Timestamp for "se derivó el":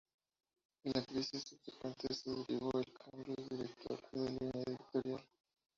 2.11-2.91